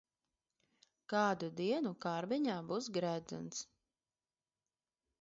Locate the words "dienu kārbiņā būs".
1.59-2.91